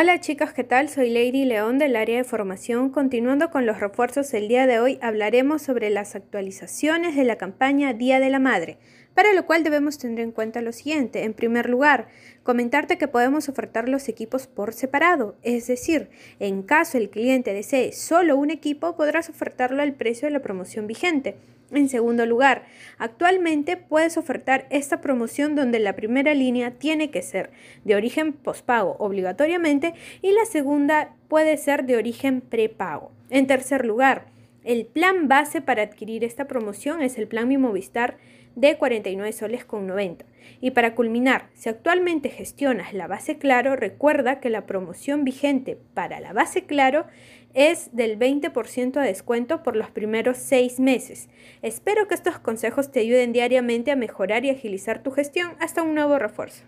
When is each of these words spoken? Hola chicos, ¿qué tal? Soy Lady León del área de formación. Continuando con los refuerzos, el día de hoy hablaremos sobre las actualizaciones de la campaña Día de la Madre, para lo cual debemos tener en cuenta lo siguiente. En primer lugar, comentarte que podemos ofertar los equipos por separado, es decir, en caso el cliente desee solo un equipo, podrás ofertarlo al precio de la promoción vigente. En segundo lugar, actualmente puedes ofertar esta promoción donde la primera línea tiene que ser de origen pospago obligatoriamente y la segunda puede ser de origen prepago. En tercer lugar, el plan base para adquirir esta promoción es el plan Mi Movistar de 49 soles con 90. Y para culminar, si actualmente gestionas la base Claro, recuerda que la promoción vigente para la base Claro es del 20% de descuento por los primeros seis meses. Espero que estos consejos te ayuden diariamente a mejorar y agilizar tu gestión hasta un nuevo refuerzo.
Hola 0.00 0.20
chicos, 0.20 0.52
¿qué 0.52 0.62
tal? 0.62 0.88
Soy 0.88 1.10
Lady 1.10 1.44
León 1.44 1.78
del 1.78 1.96
área 1.96 2.18
de 2.18 2.22
formación. 2.22 2.90
Continuando 2.90 3.50
con 3.50 3.66
los 3.66 3.80
refuerzos, 3.80 4.32
el 4.32 4.46
día 4.46 4.68
de 4.68 4.78
hoy 4.78 4.96
hablaremos 5.02 5.60
sobre 5.62 5.90
las 5.90 6.14
actualizaciones 6.14 7.16
de 7.16 7.24
la 7.24 7.34
campaña 7.34 7.92
Día 7.94 8.20
de 8.20 8.30
la 8.30 8.38
Madre, 8.38 8.78
para 9.14 9.32
lo 9.32 9.44
cual 9.44 9.64
debemos 9.64 9.98
tener 9.98 10.20
en 10.20 10.30
cuenta 10.30 10.62
lo 10.62 10.70
siguiente. 10.70 11.24
En 11.24 11.34
primer 11.34 11.68
lugar, 11.68 12.06
comentarte 12.44 12.96
que 12.96 13.08
podemos 13.08 13.48
ofertar 13.48 13.88
los 13.88 14.08
equipos 14.08 14.46
por 14.46 14.72
separado, 14.72 15.34
es 15.42 15.66
decir, 15.66 16.10
en 16.38 16.62
caso 16.62 16.96
el 16.96 17.10
cliente 17.10 17.52
desee 17.52 17.90
solo 17.90 18.36
un 18.36 18.52
equipo, 18.52 18.94
podrás 18.94 19.28
ofertarlo 19.28 19.82
al 19.82 19.94
precio 19.94 20.28
de 20.28 20.32
la 20.32 20.42
promoción 20.42 20.86
vigente. 20.86 21.34
En 21.70 21.90
segundo 21.90 22.24
lugar, 22.24 22.64
actualmente 22.96 23.76
puedes 23.76 24.16
ofertar 24.16 24.66
esta 24.70 25.02
promoción 25.02 25.54
donde 25.54 25.78
la 25.78 25.96
primera 25.96 26.32
línea 26.32 26.70
tiene 26.70 27.10
que 27.10 27.20
ser 27.20 27.50
de 27.84 27.94
origen 27.94 28.32
pospago 28.32 28.96
obligatoriamente 28.98 29.87
y 30.22 30.32
la 30.32 30.44
segunda 30.44 31.14
puede 31.28 31.56
ser 31.56 31.84
de 31.84 31.96
origen 31.96 32.40
prepago. 32.40 33.12
En 33.30 33.46
tercer 33.46 33.84
lugar, 33.84 34.26
el 34.64 34.86
plan 34.86 35.28
base 35.28 35.60
para 35.60 35.82
adquirir 35.82 36.24
esta 36.24 36.46
promoción 36.46 37.02
es 37.02 37.18
el 37.18 37.28
plan 37.28 37.48
Mi 37.48 37.58
Movistar 37.58 38.18
de 38.54 38.76
49 38.76 39.32
soles 39.32 39.64
con 39.64 39.86
90. 39.86 40.24
Y 40.60 40.72
para 40.72 40.94
culminar, 40.94 41.48
si 41.54 41.68
actualmente 41.68 42.28
gestionas 42.28 42.92
la 42.92 43.06
base 43.06 43.38
Claro, 43.38 43.76
recuerda 43.76 44.40
que 44.40 44.50
la 44.50 44.66
promoción 44.66 45.24
vigente 45.24 45.78
para 45.94 46.18
la 46.18 46.32
base 46.32 46.64
Claro 46.64 47.06
es 47.54 47.94
del 47.94 48.18
20% 48.18 49.00
de 49.00 49.06
descuento 49.06 49.62
por 49.62 49.76
los 49.76 49.90
primeros 49.90 50.38
seis 50.38 50.80
meses. 50.80 51.28
Espero 51.62 52.08
que 52.08 52.14
estos 52.14 52.38
consejos 52.38 52.90
te 52.90 53.00
ayuden 53.00 53.32
diariamente 53.32 53.90
a 53.90 53.96
mejorar 53.96 54.44
y 54.44 54.50
agilizar 54.50 55.02
tu 55.02 55.12
gestión 55.12 55.52
hasta 55.60 55.82
un 55.82 55.94
nuevo 55.94 56.18
refuerzo. 56.18 56.64